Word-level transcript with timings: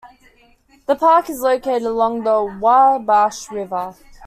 The 0.87 0.95
park 0.95 1.29
is 1.29 1.41
located 1.41 1.83
along 1.83 2.23
the 2.23 2.43
Wabash 2.59 3.51
River. 3.51 3.93